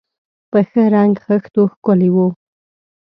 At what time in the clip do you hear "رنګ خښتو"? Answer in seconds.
0.95-1.61